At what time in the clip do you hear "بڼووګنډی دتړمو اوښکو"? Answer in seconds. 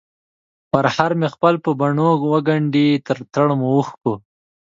1.79-4.13